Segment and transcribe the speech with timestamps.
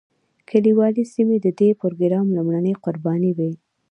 [0.49, 3.51] کلیوالي سیمې د دې پروګرام لومړنۍ قربانۍ وې.